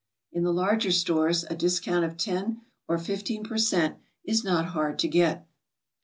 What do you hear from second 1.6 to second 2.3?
count of